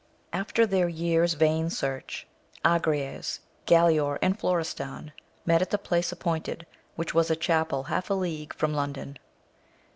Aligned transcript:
FTEK 0.33 0.67
their 0.71 0.89
year's 0.89 1.35
vain 1.35 1.69
search, 1.69 2.25
Agrayes, 2.65 3.37
Galaor, 3.67 4.17
and 4.19 4.39
Florestan, 4.39 5.11
met 5.45 5.61
at 5.61 5.69
the 5.69 5.77
place 5.77 6.11
appointed, 6.11 6.65
which 6.95 7.13
was 7.13 7.29
a 7.29 7.35
chapel 7.35 7.83
half 7.83 8.09
a 8.09 8.15
league 8.15 8.51
from 8.55 8.73
Lon 8.73 8.93
don. 8.93 9.17